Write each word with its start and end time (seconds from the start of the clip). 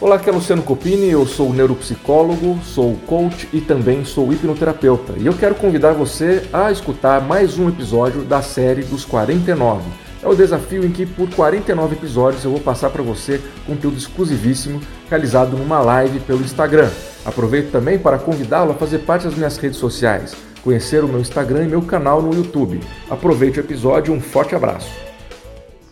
Olá, 0.00 0.14
aqui 0.14 0.30
é 0.30 0.32
Luciano 0.32 0.62
Copini, 0.62 1.10
eu 1.10 1.26
sou 1.26 1.52
neuropsicólogo, 1.52 2.56
sou 2.62 2.94
coach 3.04 3.48
e 3.52 3.60
também 3.60 4.04
sou 4.04 4.32
hipnoterapeuta. 4.32 5.14
E 5.16 5.26
eu 5.26 5.34
quero 5.34 5.56
convidar 5.56 5.92
você 5.92 6.48
a 6.52 6.70
escutar 6.70 7.20
mais 7.20 7.58
um 7.58 7.68
episódio 7.68 8.22
da 8.22 8.40
série 8.40 8.84
dos 8.84 9.04
49. 9.04 9.82
É 10.22 10.28
o 10.28 10.36
desafio 10.36 10.86
em 10.86 10.92
que 10.92 11.04
por 11.04 11.28
49 11.30 11.96
episódios 11.96 12.44
eu 12.44 12.52
vou 12.52 12.60
passar 12.60 12.90
para 12.90 13.02
você 13.02 13.42
conteúdo 13.66 13.98
exclusivíssimo 13.98 14.80
realizado 15.10 15.56
numa 15.56 15.80
live 15.80 16.20
pelo 16.20 16.42
Instagram. 16.42 16.90
Aproveito 17.24 17.72
também 17.72 17.98
para 17.98 18.20
convidá-lo 18.20 18.70
a 18.70 18.76
fazer 18.76 18.98
parte 18.98 19.24
das 19.24 19.34
minhas 19.34 19.56
redes 19.56 19.78
sociais, 19.78 20.32
conhecer 20.62 21.02
o 21.02 21.08
meu 21.08 21.18
Instagram 21.18 21.64
e 21.64 21.68
meu 21.68 21.82
canal 21.82 22.22
no 22.22 22.32
YouTube. 22.32 22.78
Aproveite 23.10 23.58
o 23.58 23.64
episódio 23.64 24.14
um 24.14 24.20
forte 24.20 24.54
abraço. 24.54 24.92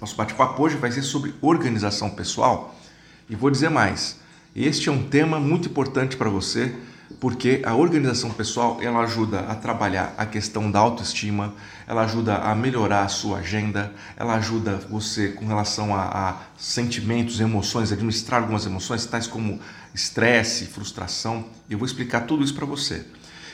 Nosso 0.00 0.14
bate-papo 0.14 0.62
hoje 0.62 0.76
vai 0.76 0.92
ser 0.92 1.02
sobre 1.02 1.34
organização 1.42 2.10
pessoal 2.10 2.72
e 3.28 3.34
vou 3.34 3.50
dizer 3.50 3.68
mais: 3.68 4.18
este 4.54 4.88
é 4.88 4.92
um 4.92 5.08
tema 5.08 5.38
muito 5.38 5.68
importante 5.68 6.16
para 6.16 6.30
você, 6.30 6.74
porque 7.20 7.62
a 7.64 7.74
organização 7.74 8.30
pessoal 8.30 8.78
ela 8.80 9.00
ajuda 9.00 9.40
a 9.40 9.54
trabalhar 9.54 10.14
a 10.16 10.26
questão 10.26 10.70
da 10.70 10.78
autoestima, 10.78 11.54
ela 11.86 12.02
ajuda 12.02 12.36
a 12.36 12.54
melhorar 12.54 13.02
a 13.04 13.08
sua 13.08 13.38
agenda, 13.38 13.92
ela 14.16 14.34
ajuda 14.34 14.76
você 14.88 15.28
com 15.28 15.46
relação 15.46 15.94
a, 15.94 16.02
a 16.02 16.36
sentimentos, 16.56 17.40
emoções, 17.40 17.92
administrar 17.92 18.40
algumas 18.40 18.66
emoções, 18.66 19.06
tais 19.06 19.26
como 19.26 19.60
estresse, 19.94 20.66
frustração. 20.66 21.44
Eu 21.68 21.78
vou 21.78 21.86
explicar 21.86 22.22
tudo 22.22 22.44
isso 22.44 22.54
para 22.54 22.66
você. 22.66 23.04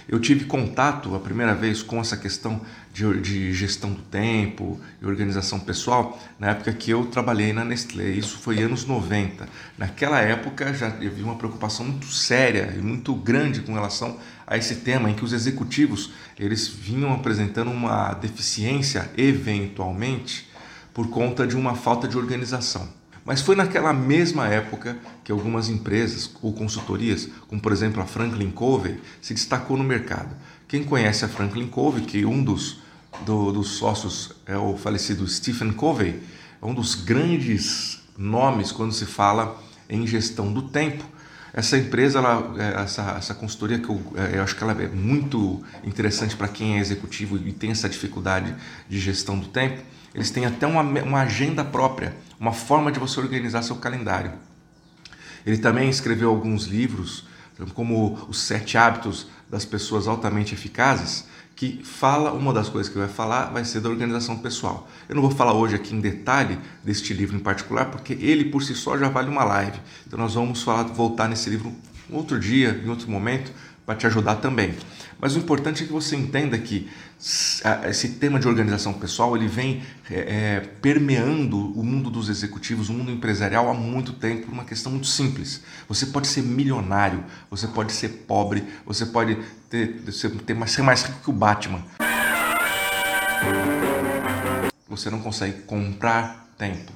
Eu 0.08 0.18
tive 0.18 0.44
contato 0.44 1.14
a 1.14 1.20
primeira 1.20 1.54
vez 1.54 1.82
com 1.82 2.00
essa 2.00 2.16
questão 2.16 2.60
de, 2.92 3.20
de, 3.20 3.52
gestão 3.52 3.92
do 3.92 4.02
tempo 4.02 4.80
e 5.00 5.06
organização 5.06 5.60
pessoal 5.60 6.20
na 6.38 6.50
época 6.50 6.72
que 6.72 6.90
eu 6.90 7.06
trabalhei 7.06 7.52
na 7.52 7.64
Nestlé. 7.64 8.10
Isso 8.10 8.38
foi 8.38 8.60
anos 8.60 8.84
90. 8.84 9.48
Naquela 9.78 10.20
época 10.20 10.74
já 10.74 10.88
havia 10.88 11.24
uma 11.24 11.36
preocupação 11.36 11.86
muito 11.86 12.06
séria 12.06 12.74
e 12.76 12.80
muito 12.80 13.14
grande 13.14 13.60
com 13.60 13.74
relação 13.74 14.18
a 14.46 14.56
esse 14.56 14.76
tema 14.76 15.10
em 15.10 15.14
que 15.14 15.24
os 15.24 15.32
executivos 15.32 16.12
eles 16.38 16.66
vinham 16.68 17.12
apresentando 17.12 17.70
uma 17.70 18.12
deficiência 18.14 19.10
eventualmente 19.16 20.50
por 20.92 21.08
conta 21.08 21.46
de 21.46 21.56
uma 21.56 21.74
falta 21.74 22.06
de 22.06 22.18
organização. 22.18 23.01
Mas 23.24 23.40
foi 23.40 23.54
naquela 23.54 23.92
mesma 23.92 24.48
época 24.48 24.96
que 25.22 25.30
algumas 25.30 25.68
empresas 25.68 26.30
ou 26.42 26.52
consultorias, 26.52 27.28
como 27.48 27.60
por 27.60 27.72
exemplo 27.72 28.02
a 28.02 28.06
Franklin 28.06 28.50
Covey, 28.50 29.00
se 29.20 29.32
destacou 29.32 29.76
no 29.76 29.84
mercado. 29.84 30.34
Quem 30.66 30.82
conhece 30.82 31.24
a 31.24 31.28
Franklin 31.28 31.68
Covey, 31.68 32.04
que 32.04 32.24
um 32.24 32.42
dos, 32.42 32.80
do, 33.24 33.52
dos 33.52 33.68
sócios 33.72 34.32
é 34.46 34.56
o 34.56 34.76
falecido 34.76 35.26
Stephen 35.28 35.72
Covey, 35.72 36.20
é 36.60 36.66
um 36.66 36.74
dos 36.74 36.94
grandes 36.94 38.00
nomes 38.16 38.72
quando 38.72 38.92
se 38.92 39.06
fala 39.06 39.60
em 39.88 40.06
gestão 40.06 40.52
do 40.52 40.62
tempo. 40.62 41.04
Essa 41.52 41.76
empresa, 41.76 42.18
ela, 42.18 42.54
é, 42.56 42.82
essa, 42.82 43.16
essa 43.18 43.34
consultoria 43.34 43.78
que 43.78 43.88
eu, 43.88 44.00
é, 44.16 44.38
eu 44.38 44.42
acho 44.42 44.56
que 44.56 44.64
ela 44.64 44.72
é 44.72 44.88
muito 44.88 45.62
interessante 45.84 46.34
para 46.34 46.48
quem 46.48 46.78
é 46.78 46.80
executivo 46.80 47.36
e 47.36 47.52
tem 47.52 47.70
essa 47.70 47.88
dificuldade 47.88 48.54
de 48.88 48.98
gestão 48.98 49.38
do 49.38 49.48
tempo. 49.48 49.82
Eles 50.14 50.30
têm 50.30 50.44
até 50.44 50.66
uma, 50.66 50.82
uma 50.82 51.20
agenda 51.22 51.64
própria, 51.64 52.14
uma 52.38 52.52
forma 52.52 52.92
de 52.92 52.98
você 52.98 53.18
organizar 53.20 53.62
seu 53.62 53.76
calendário. 53.76 54.32
Ele 55.44 55.58
também 55.58 55.88
escreveu 55.88 56.30
alguns 56.30 56.66
livros, 56.66 57.26
como 57.74 58.18
Os 58.28 58.40
Sete 58.40 58.76
Hábitos 58.76 59.26
das 59.48 59.64
Pessoas 59.64 60.06
Altamente 60.06 60.54
Eficazes, 60.54 61.26
que 61.54 61.82
fala, 61.84 62.32
uma 62.32 62.52
das 62.52 62.68
coisas 62.68 62.92
que 62.92 62.98
vai 62.98 63.08
falar 63.08 63.46
vai 63.46 63.64
ser 63.64 63.80
da 63.80 63.88
organização 63.88 64.38
pessoal. 64.38 64.88
Eu 65.08 65.14
não 65.14 65.22
vou 65.22 65.30
falar 65.30 65.52
hoje 65.52 65.74
aqui 65.74 65.94
em 65.94 66.00
detalhe 66.00 66.58
deste 66.82 67.12
livro 67.12 67.36
em 67.36 67.40
particular, 67.40 67.86
porque 67.86 68.14
ele 68.14 68.46
por 68.46 68.62
si 68.62 68.74
só 68.74 68.98
já 68.98 69.08
vale 69.08 69.28
uma 69.28 69.44
live. 69.44 69.78
Então 70.06 70.18
nós 70.18 70.34
vamos 70.34 70.62
falar, 70.62 70.84
voltar 70.84 71.28
nesse 71.28 71.48
livro 71.50 71.72
outro 72.10 72.38
dia, 72.38 72.80
em 72.84 72.88
outro 72.88 73.10
momento, 73.10 73.52
para 73.92 73.96
te 73.96 74.06
ajudar 74.06 74.36
também. 74.36 74.74
Mas 75.20 75.36
o 75.36 75.38
importante 75.38 75.84
é 75.84 75.86
que 75.86 75.92
você 75.92 76.16
entenda 76.16 76.58
que 76.58 76.90
esse 77.88 78.08
tema 78.14 78.40
de 78.40 78.48
organização 78.48 78.92
pessoal 78.94 79.36
ele 79.36 79.46
vem 79.46 79.82
é, 80.10 80.14
é, 80.14 80.60
permeando 80.80 81.56
o 81.78 81.84
mundo 81.84 82.10
dos 82.10 82.28
executivos, 82.28 82.88
o 82.88 82.92
mundo 82.92 83.10
empresarial 83.12 83.68
há 83.68 83.74
muito 83.74 84.14
tempo 84.14 84.46
por 84.46 84.52
uma 84.52 84.64
questão 84.64 84.90
muito 84.90 85.06
simples. 85.06 85.62
Você 85.88 86.06
pode 86.06 86.26
ser 86.26 86.42
milionário, 86.42 87.22
você 87.48 87.68
pode 87.68 87.92
ser 87.92 88.08
pobre, 88.26 88.64
você 88.84 89.06
pode 89.06 89.38
ter, 89.70 90.00
ter 90.00 90.12
ser 90.12 90.82
mais 90.82 91.02
rico 91.02 91.20
que 91.22 91.30
o 91.30 91.32
Batman. 91.32 91.82
Você 94.88 95.08
não 95.08 95.20
consegue 95.20 95.62
comprar 95.62 96.48
tempo. 96.58 96.92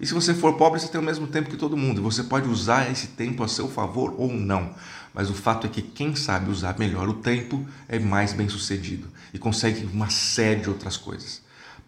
E 0.00 0.06
se 0.06 0.14
você 0.14 0.32
for 0.32 0.54
pobre, 0.54 0.80
você 0.80 0.88
tem 0.88 0.98
o 0.98 1.04
mesmo 1.04 1.26
tempo 1.26 1.50
que 1.50 1.58
todo 1.58 1.76
mundo. 1.76 2.02
Você 2.02 2.22
pode 2.22 2.48
usar 2.48 2.90
esse 2.90 3.08
tempo 3.08 3.44
a 3.44 3.48
seu 3.48 3.68
favor 3.68 4.14
ou 4.16 4.32
não. 4.32 4.74
Mas 5.12 5.28
o 5.28 5.34
fato 5.34 5.66
é 5.66 5.70
que 5.70 5.82
quem 5.82 6.14
sabe 6.14 6.50
usar 6.50 6.78
melhor 6.78 7.08
o 7.08 7.14
tempo 7.14 7.66
é 7.88 7.98
mais 7.98 8.32
bem 8.32 8.48
sucedido 8.48 9.08
e 9.34 9.38
consegue 9.38 9.84
uma 9.86 10.08
série 10.08 10.60
de 10.60 10.68
outras 10.68 10.96
coisas. 10.96 11.42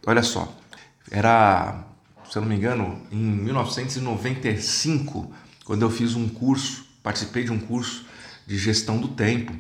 Olha 0.07 0.23
só, 0.23 0.53
era, 1.11 1.85
se 2.29 2.37
eu 2.37 2.43
não 2.43 2.49
me 2.49 2.57
engano, 2.57 3.01
em 3.11 3.17
1995, 3.17 5.33
quando 5.65 5.83
eu 5.83 5.91
fiz 5.91 6.15
um 6.15 6.29
curso, 6.29 6.85
participei 7.03 7.45
de 7.45 7.53
um 7.53 7.59
curso 7.59 8.05
de 8.47 8.59
gestão 8.59 8.99
do 8.99 9.09
tempo. 9.09 9.53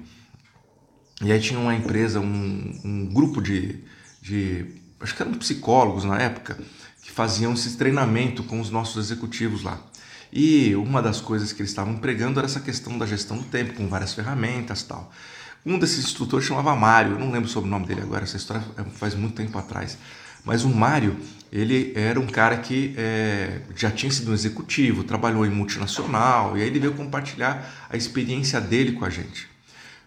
E 1.21 1.31
aí 1.31 1.41
tinha 1.41 1.61
uma 1.61 1.75
empresa, 1.75 2.19
um, 2.19 2.81
um 2.85 3.07
grupo 3.07 3.41
de, 3.41 3.79
de, 4.21 4.67
acho 5.01 5.15
que 5.15 5.23
eram 5.23 5.35
psicólogos 5.35 6.05
na 6.05 6.19
época, 6.19 6.59
que 7.03 7.11
faziam 7.11 7.53
esse 7.53 7.77
treinamento 7.77 8.43
com 8.43 8.61
os 8.61 8.71
nossos 8.71 9.05
executivos 9.05 9.63
lá. 9.63 9.81
E 10.33 10.75
uma 10.77 11.03
das 11.03 11.21
coisas 11.21 11.53
que 11.53 11.61
eles 11.61 11.71
estavam 11.71 11.97
pregando 11.97 12.39
era 12.39 12.47
essa 12.47 12.61
questão 12.61 12.97
da 12.97 13.05
gestão 13.05 13.37
do 13.37 13.45
tempo, 13.45 13.75
com 13.75 13.87
várias 13.87 14.15
ferramentas 14.15 14.83
tal. 14.83 15.13
Um 15.65 15.79
desses 15.79 16.05
instrutores 16.05 16.47
chamava 16.47 16.75
Mário, 16.75 17.19
não 17.19 17.31
lembro 17.31 17.49
sobre 17.49 17.69
o 17.69 17.71
nome 17.71 17.87
dele 17.87 18.01
agora, 18.01 18.25
essa 18.25 18.37
história 18.37 18.65
é, 18.77 18.83
faz 18.83 19.15
muito 19.15 19.35
tempo 19.35 19.57
atrás. 19.59 19.99
Mas 20.45 20.65
o 20.65 20.69
Mário, 20.69 21.17
ele 21.53 21.93
era 21.95 22.19
um 22.19 22.27
cara 22.27 22.57
que 22.57 22.95
é, 22.97 23.61
já 23.77 23.91
tinha 23.91 24.11
sido 24.11 24.31
um 24.31 24.35
executivo, 24.35 25.05
trabalhou 25.05 25.47
em 25.47 25.51
multinacional, 25.51 26.57
e 26.57 26.63
aí 26.63 26.67
ele 26.67 26.81
veio 26.81 26.95
compartilhar 26.95 27.87
a 27.89 27.97
experiência 27.97 28.61
dele 28.61 28.93
com 28.93 29.05
a 29.05 29.11
gente. 29.11 29.47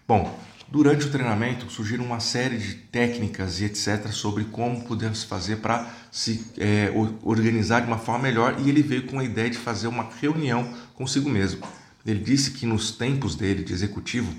Bom, 0.06 0.38
Durante 0.68 1.06
o 1.06 1.10
treinamento 1.10 1.70
surgiram 1.70 2.04
uma 2.04 2.18
série 2.18 2.58
de 2.58 2.74
técnicas 2.74 3.60
e 3.60 3.64
etc. 3.64 4.08
sobre 4.10 4.44
como 4.44 4.84
podemos 4.84 5.22
fazer 5.22 5.56
para 5.56 5.88
se 6.10 6.44
é, 6.58 6.92
organizar 7.22 7.80
de 7.80 7.86
uma 7.86 7.98
forma 7.98 8.24
melhor 8.24 8.56
e 8.58 8.68
ele 8.68 8.82
veio 8.82 9.06
com 9.06 9.20
a 9.20 9.24
ideia 9.24 9.48
de 9.48 9.58
fazer 9.58 9.86
uma 9.86 10.08
reunião 10.20 10.68
consigo 10.94 11.30
mesmo. 11.30 11.62
Ele 12.04 12.18
disse 12.18 12.50
que 12.50 12.66
nos 12.66 12.90
tempos 12.90 13.36
dele 13.36 13.62
de 13.62 13.72
executivo, 13.72 14.32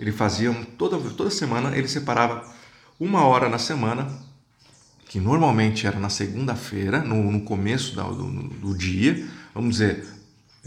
ele 0.00 0.10
fazia 0.10 0.52
toda, 0.76 0.98
toda 1.10 1.30
semana, 1.30 1.76
ele 1.76 1.88
separava 1.88 2.44
uma 2.98 3.24
hora 3.24 3.48
na 3.48 3.58
semana, 3.58 4.08
que 5.08 5.20
normalmente 5.20 5.86
era 5.86 5.98
na 5.98 6.08
segunda-feira, 6.08 7.00
no, 7.02 7.30
no, 7.30 7.40
começo 7.42 7.94
do, 7.94 8.14
do, 8.14 8.48
do 8.48 8.76
dia, 8.76 9.26
vamos 9.54 9.78
dizer, 9.78 10.04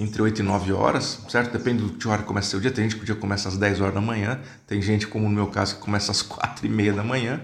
entre 0.01 0.19
8 0.19 0.39
e 0.39 0.44
9 0.44 0.73
horas, 0.73 1.19
certo? 1.29 1.56
Depende 1.56 1.85
de 1.85 2.07
hora 2.07 2.23
que 2.23 2.28
começa 2.28 2.57
o 2.57 2.59
dia. 2.59 2.72
Tem 2.72 2.85
gente 2.85 2.95
que 2.95 3.03
o 3.03 3.06
dia 3.06 3.13
começa 3.13 3.47
às 3.47 3.56
10 3.56 3.81
horas 3.81 3.94
da 3.94 4.01
manhã, 4.01 4.39
tem 4.66 4.81
gente, 4.81 5.06
como 5.06 5.29
no 5.29 5.35
meu 5.35 5.47
caso, 5.47 5.75
que 5.75 5.81
começa 5.81 6.12
às 6.12 6.23
4 6.23 6.66
e 6.66 6.69
meia 6.69 6.91
da 6.91 7.03
manhã. 7.03 7.39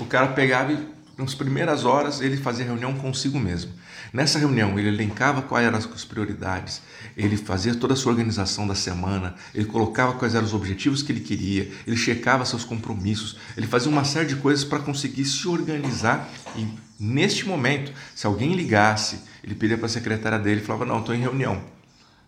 O 0.00 0.04
cara 0.04 0.28
pegava 0.28 0.72
e, 0.72 0.88
nas 1.16 1.36
primeiras 1.36 1.84
horas, 1.84 2.20
ele 2.20 2.36
fazia 2.36 2.64
reunião 2.64 2.94
consigo 2.94 3.38
mesmo. 3.38 3.70
Nessa 4.12 4.40
reunião, 4.40 4.76
ele 4.76 4.88
elencava 4.88 5.42
quais 5.42 5.64
eram 5.64 5.78
as 5.78 6.04
prioridades, 6.04 6.82
ele 7.16 7.36
fazia 7.36 7.74
toda 7.74 7.94
a 7.94 7.96
sua 7.96 8.10
organização 8.10 8.66
da 8.66 8.74
semana, 8.74 9.34
ele 9.54 9.64
colocava 9.64 10.14
quais 10.14 10.34
eram 10.34 10.44
os 10.44 10.54
objetivos 10.54 11.02
que 11.02 11.12
ele 11.12 11.20
queria, 11.20 11.70
ele 11.86 11.96
checava 11.96 12.44
seus 12.44 12.64
compromissos, 12.64 13.36
ele 13.56 13.66
fazia 13.66 13.90
uma 13.90 14.04
série 14.04 14.26
de 14.26 14.36
coisas 14.36 14.64
para 14.64 14.80
conseguir 14.80 15.24
se 15.24 15.46
organizar 15.48 16.28
e, 16.56 16.66
neste 16.98 17.46
momento, 17.46 17.92
se 18.14 18.26
alguém 18.26 18.54
ligasse, 18.54 19.20
ele 19.42 19.54
pedia 19.54 19.76
para 19.76 19.86
a 19.86 19.90
secretária 19.90 20.38
dele 20.38 20.60
e 20.60 20.64
falava: 20.64 20.84
Não, 20.84 21.00
estou 21.00 21.14
em 21.14 21.20
reunião 21.20 21.73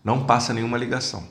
não 0.07 0.23
passa 0.23 0.53
nenhuma 0.53 0.77
ligação. 0.77 1.21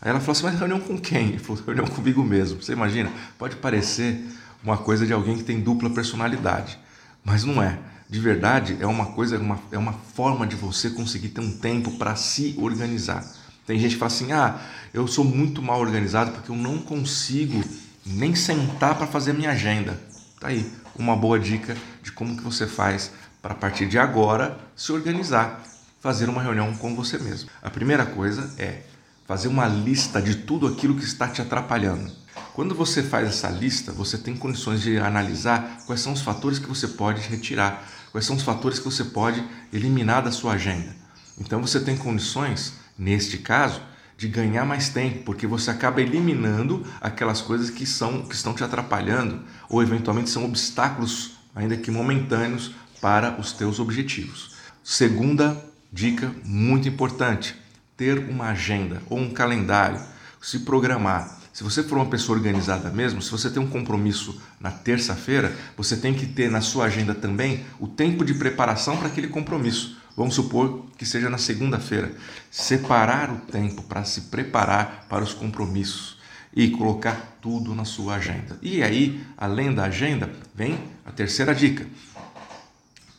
Aí 0.00 0.08
ela 0.08 0.20
falou 0.20 0.32
assim: 0.32 0.44
Mas 0.44 0.58
reunião 0.58 0.80
com 0.80 0.96
quem? 0.96 1.28
Ele 1.28 1.38
falou: 1.38 1.62
Reunião 1.62 1.86
comigo 1.86 2.24
mesmo. 2.24 2.62
Você 2.62 2.72
imagina? 2.72 3.12
Pode 3.38 3.56
parecer 3.56 4.24
uma 4.64 4.78
coisa 4.78 5.06
de 5.06 5.12
alguém 5.12 5.36
que 5.36 5.44
tem 5.44 5.60
dupla 5.60 5.90
personalidade, 5.90 6.78
mas 7.22 7.44
não 7.44 7.62
é. 7.62 7.78
De 8.08 8.18
verdade, 8.18 8.78
é 8.80 8.86
uma 8.86 9.06
coisa, 9.06 9.36
é 9.36 9.38
uma, 9.38 9.58
é 9.70 9.76
uma 9.76 9.92
forma 9.92 10.46
de 10.46 10.56
você 10.56 10.88
conseguir 10.88 11.28
ter 11.28 11.42
um 11.42 11.58
tempo 11.58 11.90
para 11.98 12.16
se 12.16 12.54
organizar. 12.56 13.22
Tem 13.66 13.78
gente 13.78 13.92
que 13.92 13.98
fala 13.98 14.10
assim: 14.10 14.32
Ah, 14.32 14.60
eu 14.94 15.06
sou 15.06 15.22
muito 15.22 15.60
mal 15.60 15.78
organizado 15.78 16.32
porque 16.32 16.50
eu 16.50 16.56
não 16.56 16.78
consigo 16.78 17.62
nem 18.06 18.34
sentar 18.34 18.94
para 18.94 19.06
fazer 19.06 19.34
minha 19.34 19.50
agenda. 19.50 20.00
Tá 20.40 20.48
aí 20.48 20.72
uma 20.98 21.14
boa 21.14 21.38
dica 21.38 21.76
de 22.02 22.10
como 22.12 22.34
que 22.34 22.42
você 22.42 22.66
faz 22.66 23.10
para 23.42 23.52
a 23.52 23.56
partir 23.56 23.86
de 23.86 23.98
agora 23.98 24.58
se 24.74 24.90
organizar 24.90 25.75
fazer 26.06 26.28
uma 26.28 26.40
reunião 26.40 26.72
com 26.76 26.94
você 26.94 27.18
mesmo. 27.18 27.50
A 27.60 27.68
primeira 27.68 28.06
coisa 28.06 28.54
é 28.58 28.82
fazer 29.26 29.48
uma 29.48 29.66
lista 29.66 30.22
de 30.22 30.36
tudo 30.36 30.68
aquilo 30.68 30.94
que 30.94 31.04
está 31.04 31.26
te 31.26 31.42
atrapalhando. 31.42 32.12
Quando 32.54 32.76
você 32.76 33.02
faz 33.02 33.26
essa 33.26 33.50
lista, 33.50 33.90
você 33.90 34.16
tem 34.16 34.36
condições 34.36 34.82
de 34.82 34.98
analisar 34.98 35.82
quais 35.84 36.00
são 36.00 36.12
os 36.12 36.20
fatores 36.20 36.60
que 36.60 36.68
você 36.68 36.86
pode 36.86 37.20
retirar, 37.22 37.84
quais 38.12 38.24
são 38.24 38.36
os 38.36 38.44
fatores 38.44 38.78
que 38.78 38.84
você 38.84 39.02
pode 39.02 39.44
eliminar 39.72 40.22
da 40.22 40.30
sua 40.30 40.52
agenda. 40.52 40.94
Então 41.38 41.60
você 41.60 41.80
tem 41.80 41.96
condições 41.96 42.74
Neste 42.98 43.36
caso, 43.36 43.82
de 44.16 44.26
ganhar 44.26 44.64
mais 44.64 44.88
tempo, 44.88 45.24
porque 45.24 45.46
você 45.46 45.70
acaba 45.70 46.00
eliminando 46.00 46.86
aquelas 46.98 47.42
coisas 47.42 47.68
que 47.68 47.84
são 47.84 48.22
que 48.22 48.34
estão 48.34 48.54
te 48.54 48.64
atrapalhando 48.64 49.42
ou 49.68 49.82
eventualmente 49.82 50.30
são 50.30 50.46
obstáculos, 50.46 51.32
ainda 51.54 51.76
que 51.76 51.90
momentâneos, 51.90 52.74
para 53.02 53.38
os 53.38 53.52
teus 53.52 53.78
objetivos. 53.78 54.54
Segunda 54.82 55.62
dica 55.96 56.30
muito 56.44 56.86
importante: 56.86 57.56
ter 57.96 58.18
uma 58.18 58.50
agenda 58.50 59.02
ou 59.08 59.18
um 59.18 59.30
calendário, 59.30 59.98
se 60.40 60.60
programar. 60.60 61.38
Se 61.52 61.64
você 61.64 61.82
for 61.82 61.96
uma 61.96 62.06
pessoa 62.06 62.36
organizada 62.36 62.90
mesmo, 62.90 63.22
se 63.22 63.30
você 63.30 63.48
tem 63.48 63.62
um 63.62 63.66
compromisso 63.66 64.38
na 64.60 64.70
terça-feira, 64.70 65.56
você 65.74 65.96
tem 65.96 66.12
que 66.12 66.26
ter 66.26 66.50
na 66.50 66.60
sua 66.60 66.84
agenda 66.84 67.14
também 67.14 67.64
o 67.80 67.88
tempo 67.88 68.26
de 68.26 68.34
preparação 68.34 68.98
para 68.98 69.08
aquele 69.08 69.28
compromisso. 69.28 69.96
Vamos 70.14 70.34
supor 70.34 70.84
que 70.98 71.06
seja 71.06 71.30
na 71.30 71.38
segunda-feira. 71.38 72.12
Separar 72.50 73.32
o 73.32 73.38
tempo 73.38 73.82
para 73.82 74.04
se 74.04 74.22
preparar 74.22 75.06
para 75.08 75.24
os 75.24 75.32
compromissos 75.32 76.18
e 76.54 76.68
colocar 76.68 77.38
tudo 77.40 77.74
na 77.74 77.86
sua 77.86 78.16
agenda. 78.16 78.58
E 78.60 78.82
aí, 78.82 79.24
além 79.36 79.74
da 79.74 79.84
agenda, 79.84 80.30
vem 80.54 80.78
a 81.06 81.10
terceira 81.10 81.54
dica: 81.54 81.86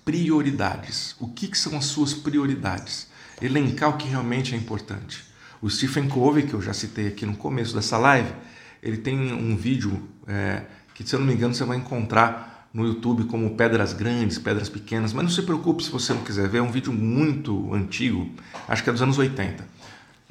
prioridades. 0.08 1.18
O 1.20 1.28
que, 1.28 1.50
que 1.50 1.58
são 1.58 1.78
as 1.78 1.84
suas 1.84 2.14
prioridades? 2.14 3.10
Elencar 3.42 3.90
o 3.90 3.98
que 3.98 4.08
realmente 4.08 4.56
é 4.56 4.58
importante. 4.58 5.22
O 5.62 5.70
Stephen 5.70 6.08
Covey, 6.08 6.44
que 6.44 6.54
eu 6.54 6.62
já 6.62 6.72
citei 6.72 7.08
aqui 7.08 7.26
no 7.26 7.36
começo 7.36 7.76
dessa 7.76 7.98
live, 7.98 8.32
ele 8.82 8.96
tem 8.96 9.34
um 9.34 9.58
vídeo 9.58 10.08
é, 10.26 10.64
que, 10.94 11.06
se 11.06 11.14
eu 11.14 11.20
não 11.20 11.28
me 11.28 11.34
engano, 11.34 11.54
você 11.54 11.66
vai 11.66 11.76
encontrar 11.76 12.70
no 12.74 12.86
YouTube 12.86 13.26
como 13.26 13.58
pedras 13.58 13.92
grandes, 13.92 14.40
pedras 14.40 14.70
pequenas, 14.70 15.12
mas 15.12 15.26
não 15.26 15.30
se 15.30 15.42
preocupe 15.42 15.84
se 15.84 15.92
você 15.92 16.14
não 16.14 16.24
quiser 16.24 16.48
ver, 16.48 16.60
é 16.60 16.62
um 16.62 16.72
vídeo 16.72 16.94
muito 16.94 17.74
antigo, 17.74 18.32
acho 18.66 18.82
que 18.82 18.90
é 18.90 18.94
dos 18.94 19.02
anos 19.02 19.18
80. 19.18 19.68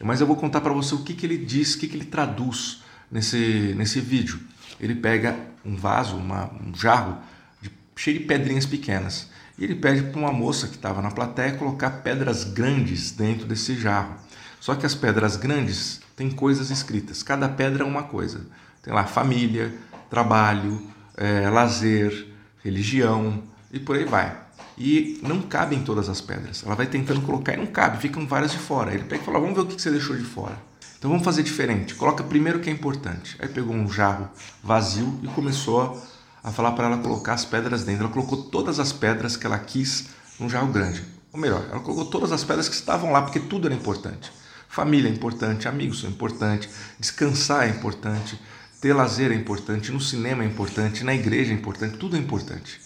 Mas 0.03 0.23
eu 0.23 0.27
vou 0.27 0.37
contar 0.37 0.63
para 0.63 0.73
você 0.73 0.95
o 0.95 1.03
que, 1.03 1.13
que 1.13 1.27
ele 1.27 1.37
diz, 1.37 1.75
o 1.75 1.79
que, 1.79 1.87
que 1.87 1.97
ele 1.97 2.07
traduz 2.07 2.83
nesse, 3.11 3.75
nesse 3.77 4.01
vídeo. 4.01 4.41
Ele 4.81 4.95
pega 4.95 5.37
um 5.63 5.77
vaso, 5.77 6.17
uma, 6.17 6.51
um 6.67 6.75
jarro 6.75 7.19
de, 7.61 7.71
cheio 7.95 8.21
de 8.21 8.25
pedrinhas 8.25 8.65
pequenas 8.65 9.36
e 9.59 9.65
ele 9.65 9.75
pede 9.75 10.03
para 10.03 10.21
uma 10.21 10.33
moça 10.33 10.67
que 10.67 10.77
estava 10.77 11.01
na 11.01 11.11
plateia 11.11 11.57
colocar 11.57 11.91
pedras 11.91 12.45
grandes 12.45 13.11
dentro 13.11 13.47
desse 13.47 13.75
jarro. 13.75 14.15
Só 14.61 14.75
que 14.75 14.85
as 14.85 14.95
pedras 14.95 15.37
grandes 15.37 16.01
têm 16.15 16.31
coisas 16.31 16.71
escritas, 16.71 17.23
cada 17.23 17.49
pedra 17.49 17.85
é 17.85 17.87
uma 17.87 18.03
coisa. 18.03 18.47
Tem 18.83 18.93
lá 18.93 19.05
família, 19.05 19.75
trabalho, 20.11 20.83
é, 21.17 21.49
lazer, 21.49 22.29
religião 22.63 23.43
e 23.73 23.79
por 23.79 23.97
aí 23.97 24.05
vai. 24.05 24.37
E 24.79 25.19
não 25.23 25.41
cabem 25.41 25.83
todas 25.83 26.09
as 26.09 26.21
pedras. 26.21 26.63
Ela 26.65 26.75
vai 26.75 26.87
tentando 26.87 27.23
colocar 27.23 27.55
e 27.55 27.57
não 27.57 27.67
cabe, 27.67 27.99
ficam 27.99 28.27
várias 28.27 28.53
de 28.53 28.59
fora. 28.59 28.93
Ele 28.93 29.05
pega 29.05 29.23
e 29.23 29.25
fala: 29.25 29.39
vamos 29.39 29.55
ver 29.55 29.63
o 29.63 29.67
que 29.67 29.81
você 29.81 29.91
deixou 29.91 30.17
de 30.17 30.25
fora. 30.25 30.57
Então 30.99 31.11
vamos 31.11 31.25
fazer 31.25 31.43
diferente. 31.43 31.95
Coloca 31.95 32.23
primeiro 32.23 32.59
o 32.59 32.61
que 32.61 32.69
é 32.69 32.73
importante. 32.73 33.37
Aí 33.39 33.49
pegou 33.49 33.75
um 33.75 33.91
jarro 33.91 34.29
vazio 34.63 35.19
e 35.23 35.29
começou 35.29 36.03
a 36.47 36.53
falar 36.53 36.73
para 36.73 36.87
ela 36.87 36.99
colocar 36.99 37.33
as 37.33 37.45
pedras 37.45 37.83
dentro. 37.83 38.05
Ela 38.05 38.13
colocou 38.13 38.45
todas 38.45 38.79
as 38.79 38.93
pedras 38.93 39.37
que 39.37 39.45
ela 39.45 39.59
quis 39.59 40.11
num 40.39 40.49
jarro 40.49 40.69
grande. 40.69 41.03
Ou 41.33 41.41
melhor, 41.41 41.67
ela 41.69 41.81
colocou 41.81 42.07
todas 42.07 42.31
as 42.31 42.45
pedras 42.45 42.69
que 42.69 42.77
estavam 42.77 43.11
lá, 43.11 43.21
porque 43.21 43.41
tudo 43.41 43.67
era 43.67 43.75
importante. 43.75 44.31
Família 44.69 45.11
é 45.11 45.13
importante, 45.13 45.67
amigos 45.67 46.01
são 46.01 46.09
importantes, 46.09 46.71
descansar 47.01 47.67
é 47.67 47.71
importante, 47.71 48.41
ter 48.81 48.93
lazer 48.93 49.33
é 49.33 49.35
importante, 49.35 49.91
no 49.91 50.01
cinema 50.01 50.45
é 50.45 50.47
importante, 50.47 51.03
na 51.03 51.13
igreja 51.13 51.51
é 51.51 51.55
importante, 51.55 51.99
tudo 51.99 52.15
é 52.15 52.19
importante. 52.21 52.81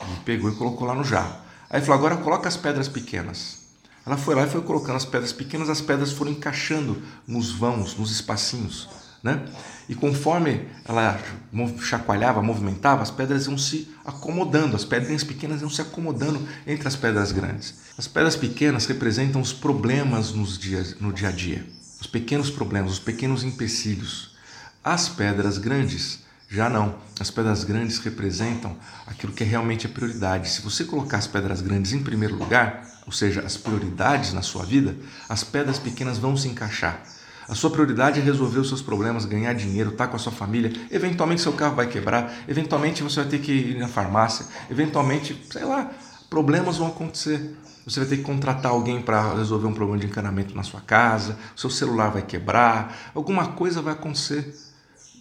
E 0.00 0.20
pegou 0.24 0.50
e 0.50 0.54
colocou 0.54 0.86
lá 0.86 0.94
no 0.94 1.04
jarro. 1.04 1.36
Aí 1.68 1.82
falou: 1.82 1.98
agora 1.98 2.16
coloca 2.16 2.48
as 2.48 2.56
pedras 2.56 2.88
pequenas. 2.88 3.66
Ela 4.06 4.16
foi 4.16 4.34
lá 4.34 4.44
e 4.44 4.48
foi 4.48 4.62
colocando 4.62 4.96
as 4.96 5.04
pedras 5.04 5.34
pequenas, 5.34 5.68
as 5.68 5.82
pedras 5.82 6.12
foram 6.12 6.30
encaixando 6.30 7.02
nos 7.26 7.52
vãos, 7.52 7.98
nos 7.98 8.10
espacinhos. 8.10 8.88
Né? 9.22 9.44
E 9.88 9.94
conforme 9.94 10.68
ela 10.84 11.20
chacoalhava, 11.80 12.40
movimentava, 12.40 13.02
as 13.02 13.10
pedras 13.10 13.46
iam 13.46 13.58
se 13.58 13.92
acomodando, 14.04 14.76
as 14.76 14.84
pedrinhas 14.84 15.24
pequenas 15.24 15.60
iam 15.60 15.70
se 15.70 15.80
acomodando 15.80 16.46
entre 16.66 16.86
as 16.86 16.94
pedras 16.94 17.32
grandes. 17.32 17.74
As 17.96 18.06
pedras 18.06 18.36
pequenas 18.36 18.86
representam 18.86 19.40
os 19.40 19.52
problemas 19.52 20.32
nos 20.32 20.56
dias, 20.56 20.94
no 21.00 21.12
dia 21.12 21.28
a 21.28 21.32
dia, 21.32 21.66
os 22.00 22.06
pequenos 22.06 22.48
problemas, 22.50 22.92
os 22.92 22.98
pequenos 23.00 23.42
empecilhos. 23.42 24.36
As 24.84 25.08
pedras 25.08 25.58
grandes 25.58 26.20
já 26.48 26.70
não. 26.70 26.96
As 27.18 27.30
pedras 27.30 27.64
grandes 27.64 27.98
representam 27.98 28.76
aquilo 29.06 29.32
que 29.32 29.42
é 29.42 29.46
realmente 29.46 29.86
a 29.86 29.90
prioridade. 29.90 30.48
Se 30.48 30.62
você 30.62 30.84
colocar 30.84 31.18
as 31.18 31.26
pedras 31.26 31.60
grandes 31.60 31.92
em 31.92 32.02
primeiro 32.02 32.36
lugar, 32.36 32.86
ou 33.04 33.12
seja, 33.12 33.40
as 33.40 33.56
prioridades 33.56 34.32
na 34.32 34.42
sua 34.42 34.64
vida, 34.64 34.96
as 35.28 35.42
pedras 35.42 35.78
pequenas 35.78 36.18
vão 36.18 36.36
se 36.36 36.46
encaixar. 36.46 37.02
A 37.48 37.54
sua 37.54 37.70
prioridade 37.70 38.20
é 38.20 38.22
resolver 38.22 38.58
os 38.58 38.68
seus 38.68 38.82
problemas, 38.82 39.24
ganhar 39.24 39.54
dinheiro, 39.54 39.90
estar 39.90 40.04
tá 40.04 40.10
com 40.10 40.16
a 40.16 40.18
sua 40.18 40.30
família. 40.30 40.70
Eventualmente 40.90 41.40
seu 41.40 41.52
carro 41.54 41.74
vai 41.74 41.86
quebrar, 41.86 42.44
eventualmente 42.46 43.02
você 43.02 43.20
vai 43.20 43.30
ter 43.30 43.38
que 43.38 43.52
ir 43.52 43.78
na 43.78 43.88
farmácia, 43.88 44.46
eventualmente, 44.70 45.42
sei 45.50 45.64
lá, 45.64 45.90
problemas 46.28 46.76
vão 46.76 46.88
acontecer. 46.88 47.56
Você 47.86 48.00
vai 48.00 48.08
ter 48.10 48.18
que 48.18 48.22
contratar 48.22 48.72
alguém 48.72 49.00
para 49.00 49.34
resolver 49.34 49.66
um 49.66 49.72
problema 49.72 49.98
de 49.98 50.06
encanamento 50.06 50.54
na 50.54 50.62
sua 50.62 50.82
casa, 50.82 51.38
seu 51.56 51.70
celular 51.70 52.10
vai 52.10 52.20
quebrar, 52.20 53.10
alguma 53.14 53.52
coisa 53.52 53.80
vai 53.80 53.94
acontecer. 53.94 54.54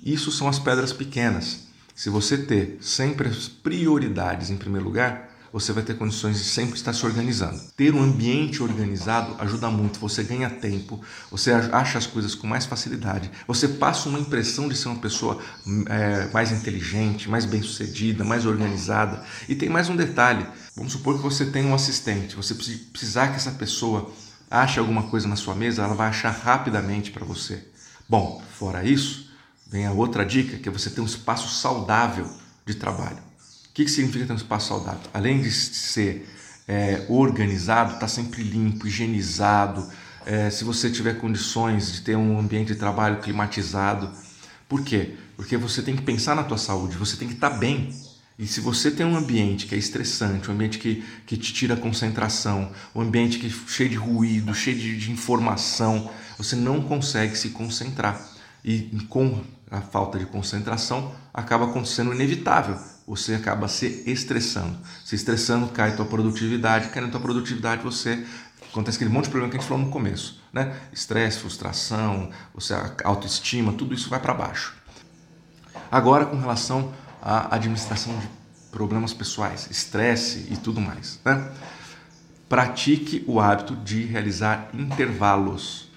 Isso 0.04 0.30
são 0.30 0.50
as 0.50 0.60
pedras 0.60 0.92
pequenas. 0.92 1.68
Se 1.96 2.10
você 2.10 2.38
ter 2.38 2.78
sempre 2.82 3.30
as 3.30 3.48
prioridades 3.48 4.50
em 4.50 4.58
primeiro 4.58 4.86
lugar, 4.86 5.27
você 5.52 5.72
vai 5.72 5.84
ter 5.84 5.98
condições 5.98 6.38
de 6.38 6.44
sempre 6.44 6.76
estar 6.76 6.94
se 6.94 7.06
organizando. 7.06 7.60
Ter 7.76 7.94
um 7.94 8.02
ambiente 8.02 8.62
organizado 8.62 9.36
ajuda 9.40 9.70
muito, 9.70 10.00
você 10.00 10.24
ganha 10.24 10.50
tempo, 10.50 11.02
você 11.32 11.52
acha 11.52 11.98
as 11.98 12.08
coisas 12.08 12.36
com 12.36 12.48
mais 12.48 12.66
facilidade, 12.66 13.32
você 13.48 13.68
passa 13.68 14.10
uma 14.10 14.20
impressão 14.20 14.68
de 14.68 14.76
ser 14.76 14.90
uma 14.90 15.00
pessoa 15.00 15.40
é, 15.88 16.30
mais 16.34 16.52
inteligente, 16.52 17.30
mais 17.30 17.46
bem-sucedida, 17.46 18.24
mais 18.24 18.46
organizada. 18.46 19.24
E 19.48 19.56
tem 19.56 19.70
mais 19.70 19.90
um 19.90 19.96
detalhe: 19.96 20.46
vamos 20.76 20.92
supor 20.92 21.18
que 21.18 21.24
você 21.24 21.46
tem 21.46 21.66
um 21.66 21.76
assistente, 21.76 22.36
você 22.36 22.54
precisar 22.56 23.30
que 23.30 23.36
essa 23.36 23.52
pessoa 23.52 24.12
ache 24.50 24.80
alguma 24.80 25.04
coisa 25.04 25.28
na 25.28 25.36
sua 25.36 25.56
mesa, 25.56 25.84
ela 25.84 25.94
vai 25.94 26.08
achar 26.08 26.32
rapidamente 26.32 27.12
para 27.12 27.26
você. 27.26 27.64
Bom, 28.08 28.42
fora 28.58 28.86
isso, 28.86 29.30
vem 29.70 29.86
a 29.86 29.92
outra 29.92 30.26
dica, 30.26 30.58
que 30.58 30.70
é 30.70 30.72
você 30.72 30.90
ter 30.90 31.02
um 31.02 31.06
espaço 31.06 31.50
saudável 31.50 32.30
de 32.66 32.76
trabalho. 32.76 33.27
Que, 33.78 33.86
que 33.86 33.92
significa 33.92 34.26
ter 34.26 34.34
um 34.34 34.38
espaço 34.38 34.70
saudável? 34.70 35.02
Além 35.14 35.40
de 35.40 35.52
ser 35.52 36.28
é, 36.68 37.06
organizado, 37.08 37.94
está 37.94 38.08
sempre 38.08 38.42
limpo, 38.42 38.88
higienizado, 38.88 39.88
é, 40.26 40.50
se 40.50 40.64
você 40.64 40.90
tiver 40.90 41.20
condições 41.20 41.92
de 41.94 42.02
ter 42.02 42.18
um 42.18 42.40
ambiente 42.40 42.74
de 42.74 42.76
trabalho 42.80 43.22
climatizado. 43.22 44.10
Por 44.68 44.84
quê? 44.84 45.14
Porque 45.36 45.56
você 45.58 45.84
tem 45.84 45.96
que 45.96 46.02
pensar 46.02 46.36
na 46.36 46.44
tua 46.44 46.58
saúde, 46.58 46.98
você 46.98 47.16
tem 47.18 47.28
que 47.28 47.36
estar 47.36 47.52
tá 47.52 47.56
bem. 47.56 47.94
E 48.40 48.48
se 48.48 48.62
você 48.62 48.90
tem 48.90 49.06
um 49.06 49.16
ambiente 49.16 49.68
que 49.68 49.76
é 49.76 49.78
estressante, 49.78 50.50
um 50.50 50.56
ambiente 50.56 50.80
que, 50.80 51.06
que 51.28 51.38
te 51.38 51.54
tira 51.54 51.76
concentração, 51.76 52.72
um 52.96 53.02
ambiente 53.02 53.38
que 53.38 53.46
é 53.46 53.52
cheio 53.68 53.92
de 53.92 53.96
ruído, 53.96 54.56
cheio 54.56 54.76
de, 54.76 54.98
de 54.98 55.12
informação, 55.12 56.10
você 56.36 56.56
não 56.56 56.82
consegue 56.82 57.38
se 57.38 57.50
concentrar. 57.50 58.28
E 58.66 59.06
com 59.08 59.40
a 59.70 59.82
falta 59.82 60.18
de 60.18 60.26
concentração 60.26 61.14
acaba 61.32 61.66
acontecendo 61.66 62.12
inevitável. 62.12 62.97
Você 63.08 63.36
acaba 63.36 63.70
se 63.70 64.04
estressando. 64.06 64.78
Se 65.06 65.16
estressando, 65.16 65.68
cai 65.70 65.96
tua 65.96 66.06
produtividade. 66.06 66.90
Caindo 66.90 67.10
tua 67.10 67.22
produtividade, 67.22 67.82
você 67.82 68.26
acontece 68.70 68.98
aquele 68.98 69.10
monte 69.10 69.26
de 69.26 69.30
problema 69.32 69.50
que 69.50 69.58
a 69.58 69.60
gente 69.62 69.70
falou 69.70 69.86
no 69.86 69.90
começo, 69.90 70.42
né? 70.52 70.78
Estresse, 70.92 71.40
frustração, 71.40 72.30
você 72.54 72.74
autoestima, 73.06 73.72
tudo 73.72 73.94
isso 73.94 74.10
vai 74.10 74.20
para 74.20 74.34
baixo. 74.34 74.76
Agora, 75.90 76.26
com 76.26 76.38
relação 76.38 76.94
à 77.22 77.56
administração 77.56 78.18
de 78.20 78.28
problemas 78.72 79.14
pessoais, 79.14 79.70
estresse 79.72 80.48
e 80.52 80.58
tudo 80.58 80.82
mais, 80.82 81.20
né? 81.24 81.50
Pratique 82.50 83.24
o 83.28 83.40
hábito 83.40 83.76
de 83.76 84.04
realizar 84.04 84.70
intervalos. 84.74 85.90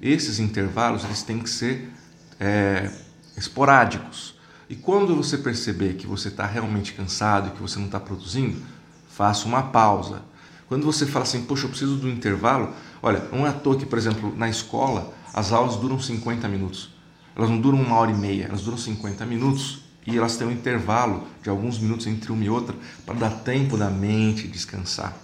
Esses 0.00 0.38
intervalos 0.38 1.04
eles 1.04 1.22
têm 1.22 1.40
que 1.40 1.50
ser 1.50 1.90
é, 2.38 2.90
esporádicos. 3.36 4.37
E 4.68 4.76
quando 4.76 5.16
você 5.16 5.38
perceber 5.38 5.94
que 5.94 6.06
você 6.06 6.28
está 6.28 6.44
realmente 6.44 6.92
cansado 6.92 7.48
e 7.48 7.50
que 7.52 7.62
você 7.62 7.78
não 7.78 7.86
está 7.86 7.98
produzindo, 7.98 8.60
faça 9.08 9.46
uma 9.46 9.62
pausa. 9.62 10.22
Quando 10.68 10.84
você 10.84 11.06
fala 11.06 11.24
assim, 11.24 11.44
poxa, 11.44 11.64
eu 11.64 11.70
preciso 11.70 11.96
do 11.96 12.08
intervalo, 12.08 12.74
olha, 13.02 13.26
não 13.32 13.46
é 13.46 13.48
à 13.48 13.52
toa 13.52 13.78
que, 13.78 13.86
por 13.86 13.96
exemplo, 13.96 14.34
na 14.36 14.48
escola 14.48 15.14
as 15.32 15.52
aulas 15.52 15.76
duram 15.76 15.98
50 15.98 16.46
minutos. 16.48 16.90
Elas 17.34 17.48
não 17.48 17.58
duram 17.58 17.80
uma 17.80 17.96
hora 17.96 18.10
e 18.10 18.14
meia, 18.14 18.44
elas 18.44 18.62
duram 18.62 18.76
50 18.76 19.24
minutos 19.24 19.80
e 20.06 20.18
elas 20.18 20.36
têm 20.36 20.46
um 20.46 20.52
intervalo 20.52 21.26
de 21.42 21.48
alguns 21.48 21.78
minutos 21.78 22.06
entre 22.06 22.30
uma 22.30 22.44
e 22.44 22.50
outra 22.50 22.76
para 23.06 23.14
dar 23.14 23.30
tempo 23.30 23.78
da 23.78 23.88
mente 23.88 24.46
descansar. 24.46 25.16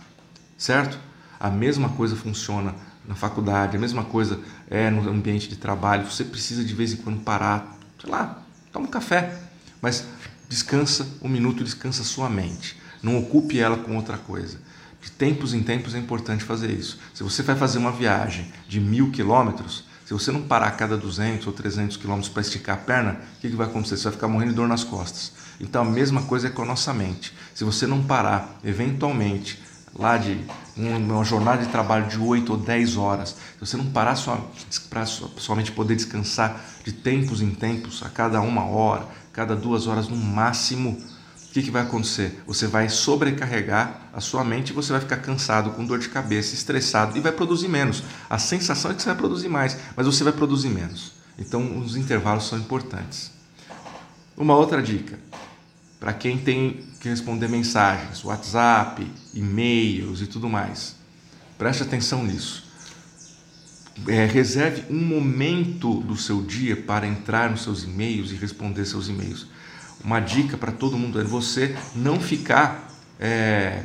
Certo? 0.57 0.99
A 1.39 1.51
mesma 1.51 1.91
coisa 1.91 2.17
funciona 2.17 2.75
na 3.07 3.15
faculdade, 3.15 3.77
a 3.77 3.81
mesma 3.81 4.05
coisa 4.05 4.41
é 4.71 4.89
no 4.89 5.07
ambiente 5.11 5.49
de 5.49 5.57
trabalho. 5.57 6.11
Você 6.11 6.25
precisa 6.25 6.65
de 6.65 6.73
vez 6.73 6.95
em 6.95 6.97
quando 6.97 7.21
parar, 7.21 7.77
sei 8.01 8.11
lá, 8.11 8.44
toma 8.75 8.89
um 8.89 8.91
café, 8.91 9.33
mas 9.81 10.05
descansa 10.49 11.07
um 11.23 11.29
minuto, 11.29 11.63
descansa 11.63 12.03
sua 12.03 12.29
mente. 12.29 12.77
Não 13.01 13.17
ocupe 13.17 13.61
ela 13.61 13.77
com 13.79 13.97
outra 13.97 14.19
coisa. 14.19 14.59
De 15.01 15.13
tempos 15.13 15.55
em 15.55 15.63
tempos 15.63 15.95
é 15.95 15.99
importante 15.99 16.43
fazer 16.43 16.73
isso. 16.73 16.99
Se 17.15 17.23
você 17.23 17.43
vai 17.43 17.55
fazer 17.55 17.79
uma 17.79 17.93
viagem 17.93 18.53
de 18.69 18.81
mil 18.81 19.13
quilômetros, 19.13 19.85
se 20.05 20.13
você 20.13 20.33
não 20.33 20.43
parar 20.43 20.67
a 20.67 20.71
cada 20.73 20.97
200 20.97 21.47
ou 21.47 21.53
300 21.53 21.97
quilômetros 21.97 22.33
para 22.33 22.43
esticar 22.43 22.77
a 22.77 22.81
perna, 22.81 23.21
o 23.37 23.41
que, 23.41 23.49
vai 23.51 23.67
acontecer? 23.67 23.97
Você 23.97 24.05
vai 24.05 24.13
ficar 24.13 24.27
morrendo 24.27 24.51
de 24.51 24.57
dor 24.57 24.67
nas 24.67 24.83
costas. 24.83 25.33
Então 25.61 25.83
a 25.83 25.85
mesma 25.85 26.23
coisa 26.23 26.49
é 26.49 26.51
com 26.51 26.63
a 26.63 26.67
nossa 26.67 26.93
mente. 26.93 27.33
Se 27.55 27.63
você 27.63 27.87
não 27.87 28.03
parar, 28.03 28.59
eventualmente, 28.65 29.63
lá 29.97 30.19
de 30.19 30.45
uma 30.77 31.25
jornada 31.25 31.65
de 31.65 31.71
trabalho 31.71 32.09
de 32.09 32.19
8 32.19 32.51
ou 32.51 32.59
10 32.59 32.97
horas, 32.97 33.31
se 33.31 33.61
você 33.61 33.77
não 33.77 33.87
parar 33.87 34.17
para 34.91 35.07
somente 35.07 35.71
poder 35.73 35.95
descansar 35.95 36.61
de 36.83 36.93
tempos 36.93 37.41
em 37.41 37.51
tempos, 37.51 38.03
a 38.03 38.09
cada 38.09 38.41
uma 38.41 38.65
hora, 38.65 39.07
cada 39.33 39.55
duas 39.55 39.87
horas 39.87 40.09
no 40.09 40.17
máximo, 40.17 40.91
o 40.91 41.53
que, 41.55 41.63
que 41.63 41.71
vai 41.71 41.83
acontecer? 41.83 42.43
Você 42.47 42.67
vai 42.67 42.89
sobrecarregar 42.89 44.05
a 44.13 44.21
sua 44.21 44.45
mente 44.45 44.73
você 44.73 44.93
vai 44.93 45.01
ficar 45.01 45.17
cansado, 45.19 45.71
com 45.71 45.85
dor 45.85 45.99
de 45.99 46.09
cabeça, 46.09 46.55
estressado 46.55 47.17
e 47.17 47.21
vai 47.21 47.33
produzir 47.33 47.69
menos. 47.69 48.03
A 48.31 48.39
sensação 48.39 48.91
é 48.91 48.95
que 48.95 49.03
você 49.03 49.09
vai 49.09 49.19
produzir 49.19 49.49
mais, 49.49 49.77
mas 49.97 50.07
você 50.07 50.23
vai 50.25 50.33
produzir 50.33 50.69
menos. 50.69 51.13
Então, 51.39 51.79
os 51.79 51.97
intervalos 51.97 52.49
são 52.49 52.59
importantes. 52.59 53.33
Uma 54.37 54.57
outra 54.57 54.83
dica: 54.83 55.19
para 56.05 56.13
quem 56.13 56.37
tem 56.37 56.85
que 57.01 57.09
responder 57.09 57.49
mensagens, 57.49 58.23
WhatsApp, 58.23 59.11
e-mails 59.33 60.21
e 60.21 60.27
tudo 60.27 60.51
mais, 60.51 60.97
preste 61.57 61.83
atenção 61.83 62.23
nisso. 62.23 62.63
É, 64.07 64.27
reserve 64.27 64.85
um 64.91 65.01
momento 65.01 66.01
do 66.03 66.15
seu 66.15 66.43
dia 66.43 66.77
para 66.77 67.07
entrar 67.07 67.49
nos 67.49 67.63
seus 67.63 67.85
e-mails 67.85 68.33
e 68.33 68.35
responder 68.35 68.85
seus 68.85 69.09
e-mails 69.09 69.47
uma 70.05 70.21
dica 70.21 70.59
para 70.59 70.71
todo 70.71 70.99
mundo 70.99 71.19
é 71.19 71.25
você 71.25 71.75
não 71.95 72.21
ficar 72.21 72.87
é, 73.19 73.85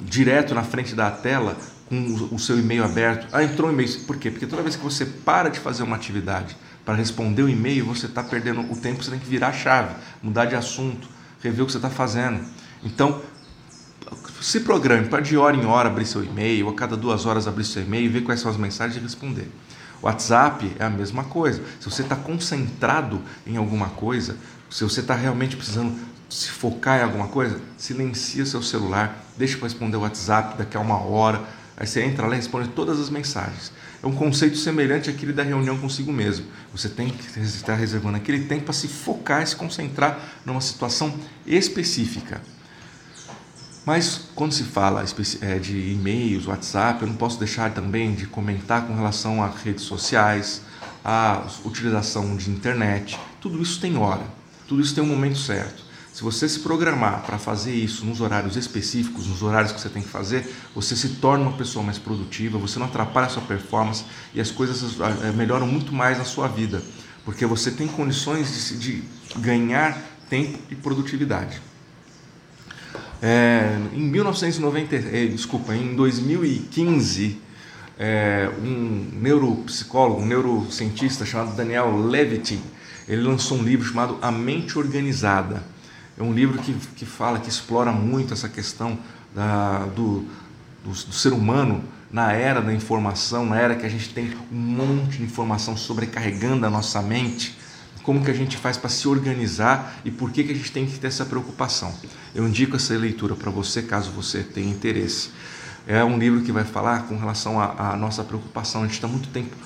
direto 0.00 0.56
na 0.56 0.64
frente 0.64 0.96
da 0.96 1.12
tela 1.12 1.56
com 1.88 2.34
o 2.34 2.38
seu 2.40 2.58
e-mail 2.58 2.82
aberto. 2.82 3.28
Ah, 3.30 3.44
entrou 3.44 3.70
um 3.70 3.72
e-mail. 3.72 4.00
Por 4.00 4.16
quê? 4.16 4.32
Porque 4.32 4.48
toda 4.48 4.62
vez 4.62 4.74
que 4.74 4.82
você 4.82 5.06
para 5.06 5.48
de 5.48 5.60
fazer 5.60 5.84
uma 5.84 5.94
atividade 5.94 6.56
para 6.84 6.96
responder 6.96 7.42
o 7.42 7.48
e-mail, 7.48 7.86
você 7.86 8.06
está 8.06 8.24
perdendo 8.24 8.62
o 8.62 8.76
tempo, 8.76 9.04
você 9.04 9.12
tem 9.12 9.20
que 9.20 9.28
virar 9.28 9.48
a 9.48 9.52
chave, 9.52 9.94
mudar 10.20 10.46
de 10.46 10.56
assunto, 10.56 11.06
rever 11.42 11.62
o 11.62 11.66
que 11.66 11.72
você 11.72 11.78
está 11.78 11.90
fazendo. 11.90 12.40
Então, 12.84 13.20
se 14.40 14.60
programe 14.60 15.08
para 15.08 15.20
de 15.20 15.36
hora 15.36 15.56
em 15.56 15.64
hora 15.64 15.88
abrir 15.88 16.06
seu 16.06 16.24
e-mail, 16.24 16.68
a 16.68 16.74
cada 16.74 16.96
duas 16.96 17.26
horas 17.26 17.46
abrir 17.46 17.64
seu 17.64 17.82
e-mail, 17.82 18.10
ver 18.10 18.22
quais 18.22 18.40
são 18.40 18.50
as 18.50 18.56
mensagens 18.56 18.96
e 18.96 19.00
responder. 19.00 19.48
O 20.00 20.06
WhatsApp 20.06 20.72
é 20.78 20.84
a 20.84 20.90
mesma 20.90 21.24
coisa. 21.24 21.62
Se 21.78 21.88
você 21.88 22.02
está 22.02 22.16
concentrado 22.16 23.22
em 23.46 23.56
alguma 23.56 23.88
coisa, 23.90 24.36
se 24.68 24.82
você 24.82 25.00
está 25.00 25.14
realmente 25.14 25.56
precisando 25.56 25.94
se 26.28 26.48
focar 26.48 27.00
em 27.00 27.02
alguma 27.04 27.28
coisa, 27.28 27.60
silencia 27.76 28.44
seu 28.46 28.62
celular, 28.62 29.22
deixa 29.36 29.56
para 29.58 29.68
responder 29.68 29.96
o 29.96 30.00
WhatsApp 30.00 30.56
daqui 30.58 30.76
a 30.76 30.80
uma 30.80 30.98
hora. 30.98 31.40
Aí 31.76 31.86
você 31.86 32.02
entra 32.02 32.26
lá 32.26 32.34
e 32.34 32.36
responde 32.36 32.68
todas 32.68 33.00
as 33.00 33.08
mensagens. 33.08 33.72
É 34.02 34.06
um 34.06 34.12
conceito 34.12 34.56
semelhante 34.56 35.08
àquele 35.08 35.32
da 35.32 35.42
reunião 35.42 35.78
consigo 35.78 36.12
mesmo. 36.12 36.46
Você 36.72 36.88
tem 36.88 37.08
que 37.08 37.40
estar 37.40 37.74
reservando 37.74 38.16
aquele 38.16 38.44
tempo 38.44 38.64
para 38.64 38.74
se 38.74 38.88
focar 38.88 39.42
e 39.42 39.46
se 39.46 39.56
concentrar 39.56 40.18
numa 40.44 40.60
situação 40.60 41.14
específica. 41.46 42.40
Mas 43.84 44.28
quando 44.34 44.52
se 44.52 44.62
fala 44.62 45.04
é, 45.40 45.58
de 45.58 45.92
e-mails, 45.92 46.46
WhatsApp, 46.46 47.02
eu 47.02 47.08
não 47.08 47.16
posso 47.16 47.38
deixar 47.38 47.72
também 47.72 48.14
de 48.14 48.26
comentar 48.26 48.86
com 48.86 48.94
relação 48.94 49.42
a 49.42 49.48
redes 49.48 49.84
sociais, 49.84 50.62
a 51.04 51.44
utilização 51.64 52.36
de 52.36 52.48
internet. 52.50 53.18
Tudo 53.40 53.60
isso 53.60 53.80
tem 53.80 53.96
hora. 53.96 54.22
Tudo 54.68 54.80
isso 54.82 54.94
tem 54.94 55.02
um 55.02 55.08
momento 55.08 55.38
certo. 55.38 55.82
Se 56.12 56.22
você 56.22 56.46
se 56.46 56.60
programar 56.60 57.22
para 57.22 57.38
fazer 57.38 57.74
isso 57.74 58.04
nos 58.04 58.20
horários 58.20 58.54
específicos, 58.54 59.26
nos 59.26 59.42
horários 59.42 59.72
que 59.72 59.80
você 59.80 59.88
tem 59.88 60.02
que 60.02 60.08
fazer, 60.08 60.46
você 60.74 60.94
se 60.94 61.08
torna 61.16 61.44
uma 61.44 61.56
pessoa 61.56 61.82
mais 61.82 61.98
produtiva, 61.98 62.58
você 62.58 62.78
não 62.78 62.86
atrapalha 62.86 63.28
a 63.28 63.30
sua 63.30 63.42
performance 63.42 64.04
e 64.34 64.40
as 64.40 64.50
coisas 64.50 65.00
eh, 65.00 65.32
melhoram 65.32 65.66
muito 65.66 65.90
mais 65.90 66.18
na 66.18 66.24
sua 66.24 66.48
vida, 66.48 66.82
porque 67.24 67.46
você 67.46 67.70
tem 67.70 67.88
condições 67.88 68.78
de, 68.78 69.02
ganhar 69.38 69.98
tempo 70.28 70.58
e 70.70 70.74
produtividade. 70.74 71.62
É, 73.22 73.78
em 73.94 74.02
1990, 74.02 74.96
é, 74.96 75.26
desculpa, 75.26 75.74
em 75.74 75.94
2015, 75.94 77.38
é, 77.98 78.50
um 78.62 79.08
neuropsicólogo, 79.14 80.20
um 80.20 80.26
neurocientista 80.26 81.24
chamado 81.24 81.56
Daniel 81.56 81.96
Levitin, 81.96 82.60
ele 83.08 83.22
lançou 83.22 83.58
um 83.58 83.62
livro 83.62 83.86
chamado 83.86 84.18
A 84.20 84.30
Mente 84.30 84.78
Organizada. 84.78 85.71
É 86.18 86.22
um 86.22 86.32
livro 86.32 86.58
que, 86.58 86.74
que 86.96 87.06
fala, 87.06 87.38
que 87.38 87.48
explora 87.48 87.92
muito 87.92 88.34
essa 88.34 88.48
questão 88.48 88.98
da, 89.34 89.86
do, 89.86 90.26
do, 90.84 90.90
do 90.90 91.12
ser 91.12 91.32
humano 91.32 91.82
na 92.12 92.32
era 92.32 92.60
da 92.60 92.72
informação, 92.72 93.46
na 93.46 93.58
era 93.58 93.74
que 93.74 93.86
a 93.86 93.88
gente 93.88 94.10
tem 94.10 94.30
um 94.52 94.56
monte 94.56 95.18
de 95.18 95.24
informação 95.24 95.76
sobrecarregando 95.76 96.66
a 96.66 96.70
nossa 96.70 97.00
mente, 97.00 97.56
como 98.02 98.22
que 98.22 98.30
a 98.30 98.34
gente 98.34 98.56
faz 98.56 98.76
para 98.76 98.90
se 98.90 99.08
organizar 99.08 100.00
e 100.04 100.10
por 100.10 100.30
que, 100.30 100.44
que 100.44 100.52
a 100.52 100.54
gente 100.54 100.70
tem 100.72 100.84
que 100.84 100.98
ter 100.98 101.06
essa 101.06 101.24
preocupação. 101.24 101.94
Eu 102.34 102.46
indico 102.46 102.76
essa 102.76 102.92
leitura 102.94 103.34
para 103.34 103.50
você, 103.50 103.80
caso 103.82 104.10
você 104.10 104.42
tenha 104.42 104.70
interesse. 104.70 105.30
É 105.86 106.04
um 106.04 106.18
livro 106.18 106.42
que 106.42 106.52
vai 106.52 106.64
falar 106.64 107.04
com 107.04 107.16
relação 107.16 107.60
à 107.60 107.96
nossa 107.96 108.22
preocupação. 108.22 108.82
A 108.82 108.84
gente 108.84 108.94
está 108.94 109.08
muito 109.08 109.28
tempo 109.28 109.56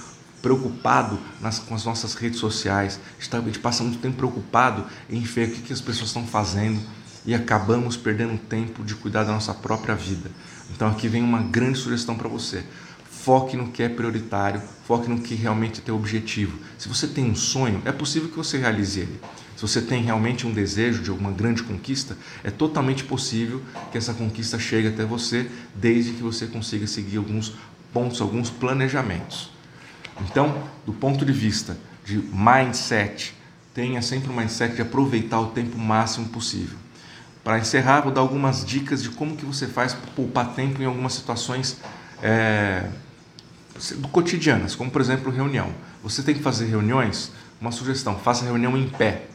preocupado 0.47 1.19
nas, 1.41 1.59
com 1.59 1.75
as 1.75 1.85
nossas 1.85 2.15
redes 2.15 2.39
sociais, 2.39 3.01
a 3.33 3.41
gente 3.41 3.59
passa 3.59 3.83
muito 3.83 3.99
tempo 3.99 4.17
preocupado 4.17 4.85
em 5.11 5.21
ver 5.21 5.49
o 5.49 5.51
que, 5.51 5.63
que 5.63 5.73
as 5.73 5.81
pessoas 5.81 6.11
estão 6.11 6.25
fazendo 6.25 6.81
e 7.27 7.35
acabamos 7.35 7.97
perdendo 7.97 8.39
tempo 8.39 8.85
de 8.85 8.95
cuidar 8.95 9.25
da 9.25 9.33
nossa 9.33 9.53
própria 9.53 9.97
vida. 9.97 10.31
Então 10.73 10.87
aqui 10.87 11.09
vem 11.09 11.21
uma 11.21 11.43
grande 11.43 11.79
sugestão 11.79 12.15
para 12.15 12.29
você. 12.29 12.65
Foque 13.11 13.57
no 13.57 13.73
que 13.73 13.83
é 13.83 13.89
prioritário, 13.89 14.63
foque 14.87 15.11
no 15.11 15.19
que 15.19 15.35
realmente 15.35 15.81
é 15.81 15.83
teu 15.85 15.97
objetivo. 15.97 16.57
Se 16.79 16.89
você 16.89 17.09
tem 17.09 17.29
um 17.29 17.35
sonho, 17.35 17.83
é 17.85 17.91
possível 17.91 18.29
que 18.29 18.37
você 18.37 18.57
realize 18.57 19.01
ele. 19.01 19.19
Se 19.57 19.63
você 19.63 19.83
tem 19.83 20.05
realmente 20.05 20.47
um 20.47 20.53
desejo 20.53 21.03
de 21.03 21.11
alguma 21.11 21.33
grande 21.33 21.65
conquista, 21.65 22.17
é 22.45 22.53
totalmente 22.53 23.03
possível 23.03 23.61
que 23.91 23.99
essa 23.99 24.15
conquista 24.15 24.61
chegue 24.61 24.87
até 24.87 25.05
você, 25.05 25.51
desde 25.75 26.13
que 26.13 26.23
você 26.23 26.47
consiga 26.47 26.87
seguir 26.87 27.17
alguns 27.17 27.53
pontos, 27.93 28.21
alguns 28.21 28.49
planejamentos. 28.49 29.56
Então, 30.21 30.63
do 30.85 30.93
ponto 30.93 31.25
de 31.25 31.33
vista 31.33 31.77
de 32.05 32.19
mindset, 32.19 33.35
tenha 33.75 34.01
sempre 34.01 34.31
um 34.31 34.37
mindset 34.37 34.75
de 34.75 34.83
aproveitar 34.83 35.41
o 35.41 35.47
tempo 35.47 35.77
máximo 35.79 36.29
possível. 36.29 36.79
Para 37.45 37.59
encerrar, 37.59 38.01
vou 38.01 38.13
dar 38.13 38.23
algumas 38.23 38.65
dicas 38.65 39.03
de 39.03 39.11
como 39.11 39.37
que 39.37 39.45
você 39.45 39.67
faz 39.67 39.93
para 39.93 40.11
poupar 40.13 40.55
tempo 40.55 40.83
em 40.83 40.87
algumas 40.87 41.13
situações 41.13 41.77
é, 42.23 42.89
cotidianas, 44.11 44.75
como 44.75 44.91
por 44.91 45.01
exemplo 45.01 45.31
reunião. 45.31 45.71
Você 46.03 46.23
tem 46.23 46.35
que 46.35 46.43
fazer 46.43 46.67
reuniões, 46.67 47.31
uma 47.61 47.71
sugestão, 47.71 48.19
faça 48.19 48.45
reunião 48.45 48.77
em 48.77 48.89
pé. 48.89 49.27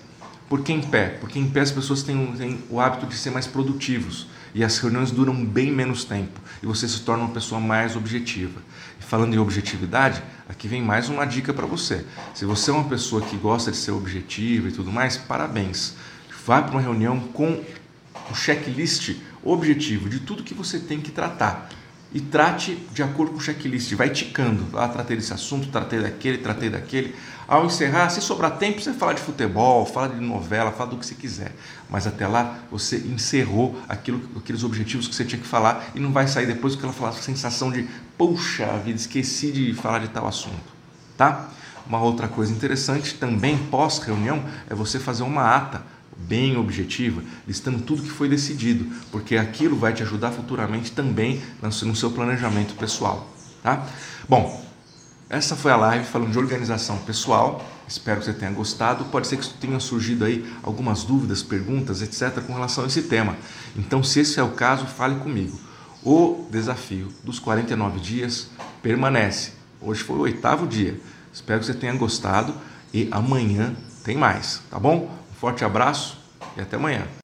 Por 0.52 0.64
que 0.64 0.74
em 0.74 0.82
pé? 0.82 1.08
Porque 1.22 1.40
em 1.40 1.50
pé 1.50 1.62
as 1.62 1.72
pessoas 1.72 2.04
têm, 2.04 2.34
têm 2.34 2.60
o 2.70 2.82
hábito 2.82 3.06
de 3.06 3.16
ser 3.16 3.30
mais 3.30 3.48
produtivos 3.48 4.28
e 4.54 4.66
as 4.66 4.78
reuniões 4.80 5.10
duram 5.10 5.46
bem 5.46 5.72
menos 5.72 6.04
tempo 6.04 6.42
e 6.62 6.66
você 6.66 6.90
se 6.90 7.00
torna 7.04 7.24
uma 7.24 7.34
pessoa 7.34 7.62
mais 7.62 7.96
objetiva. 7.96 8.62
E 9.00 9.02
falando 9.02 9.34
em 9.34 9.38
objetividade, 9.38 10.22
aqui 10.50 10.68
vem 10.68 10.82
mais 10.82 11.08
uma 11.08 11.24
dica 11.24 11.54
para 11.54 11.66
você. 11.66 12.06
Se 12.36 12.44
você 12.44 12.70
é 12.70 12.74
uma 12.74 12.84
pessoa 12.84 13.22
que 13.22 13.38
gosta 13.38 13.72
de 13.72 13.78
ser 13.78 13.92
objetiva 13.92 14.68
e 14.68 14.74
tudo 14.74 14.92
mais, 14.92 15.16
parabéns. 15.16 15.94
Vá 16.46 16.62
para 16.62 16.72
uma 16.72 16.82
reunião 16.82 17.18
com 17.18 17.64
um 18.30 18.36
checklist 18.36 19.16
objetivo 19.42 20.10
de 20.10 20.20
tudo 20.20 20.44
que 20.44 20.54
você 20.54 20.80
tem 20.80 21.00
que 21.00 21.12
tratar 21.12 21.70
e 22.14 22.20
trate 22.20 22.76
de 22.94 23.02
acordo 23.02 23.32
com 23.32 23.38
o 23.38 23.42
checklist, 23.42 23.94
vai 23.94 24.10
ticando. 24.10 24.78
Ah, 24.78 24.88
tratei 24.88 25.16
desse 25.16 25.34
assunto, 25.34 25.70
tratei 25.70 26.02
daquele, 26.02 26.38
tratei 26.40 26.70
daquele. 26.70 27.16
Ao 27.48 27.66
encerrar, 27.66 28.10
se 28.10 28.22
sobrar 28.22 28.58
tempo, 28.58 28.82
você 28.82 28.94
fala 28.94 29.14
de 29.14 29.22
futebol, 29.22 29.86
fala 29.86 30.10
de 30.10 30.20
novela, 30.20 30.72
fala 30.72 30.92
do 30.92 30.98
que 30.98 31.06
você 31.06 31.16
quiser. 31.16 31.54
Mas 31.90 32.06
até 32.06 32.28
lá, 32.28 32.60
você 32.70 32.98
encerrou 32.98 33.80
aquilo, 33.88 34.22
aqueles 34.36 34.64
objetivos 34.64 35.08
que 35.08 35.16
você 35.16 35.26
tinha 35.26 35.42
que 35.42 35.48
falar 35.48 35.92
e 35.96 36.00
não 36.00 36.12
vai 36.12 36.28
sair 36.28 36.46
depois 36.46 36.76
com 36.76 36.88
aquela 36.88 37.12
sensação 37.14 37.72
de, 37.72 37.88
puxa 38.18 38.66
vida, 38.84 38.98
esqueci 38.98 39.52
de 39.52 39.74
falar 39.74 40.00
de 40.00 40.10
tal 40.10 40.28
assunto. 40.28 40.72
Tá? 41.18 41.50
Uma 41.88 42.02
outra 42.02 42.28
coisa 42.28 42.54
interessante 42.54 43.16
também 43.16 43.58
pós-reunião 43.58 44.44
é 44.70 44.76
você 44.76 45.00
fazer 45.00 45.24
uma 45.24 45.56
ata 45.56 45.82
bem 46.28 46.58
objetiva, 46.58 47.22
listando 47.48 47.80
tudo 47.80 48.04
que 48.04 48.10
foi 48.10 48.30
decidido, 48.30 48.86
porque 49.12 49.38
aquilo 49.38 49.78
vai 49.78 49.94
te 49.94 50.04
ajudar 50.04 50.32
futuramente 50.32 50.92
também 50.92 51.42
no 51.62 51.96
seu 51.96 52.12
planejamento 52.12 52.76
pessoal, 52.76 53.30
tá? 53.62 53.86
Bom, 54.28 54.64
essa 55.30 55.56
foi 55.56 55.72
a 55.72 55.78
live 55.78 56.06
falando 56.06 56.32
de 56.32 56.38
organização 56.38 56.98
pessoal. 57.00 57.66
Espero 57.88 58.20
que 58.20 58.26
você 58.26 58.34
tenha 58.34 58.52
gostado. 58.52 59.06
Pode 59.06 59.28
ser 59.28 59.38
que 59.38 59.50
tenha 59.56 59.80
surgido 59.80 60.26
aí 60.26 60.46
algumas 60.62 61.04
dúvidas, 61.04 61.42
perguntas, 61.42 62.02
etc., 62.02 62.42
com 62.46 62.54
relação 62.54 62.84
a 62.84 62.88
esse 62.88 63.04
tema. 63.04 63.38
Então, 63.76 64.04
se 64.04 64.20
esse 64.20 64.40
é 64.40 64.44
o 64.44 64.52
caso, 64.52 64.86
fale 64.86 65.16
comigo. 65.16 65.58
O 66.04 66.48
desafio 66.50 67.10
dos 67.24 67.40
49 67.40 68.00
dias 68.00 68.50
permanece. 68.82 69.52
Hoje 69.80 70.04
foi 70.04 70.18
o 70.18 70.22
oitavo 70.22 70.68
dia. 70.68 71.00
Espero 71.34 71.60
que 71.60 71.66
você 71.66 71.74
tenha 71.74 71.94
gostado 71.94 72.54
e 72.94 73.08
amanhã 73.12 73.74
tem 74.04 74.18
mais, 74.18 74.62
tá 74.70 74.78
bom? 74.78 75.21
Forte 75.42 75.66
abraço 75.66 76.20
e 76.56 76.62
até 76.62 76.76
amanhã. 76.76 77.21